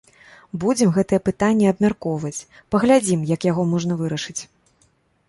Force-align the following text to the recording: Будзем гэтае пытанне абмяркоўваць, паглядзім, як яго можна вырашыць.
Будзем 0.61 0.89
гэтае 0.95 1.19
пытанне 1.27 1.67
абмяркоўваць, 1.73 2.45
паглядзім, 2.77 3.27
як 3.35 3.41
яго 3.51 3.67
можна 3.75 3.93
вырашыць. 4.01 4.39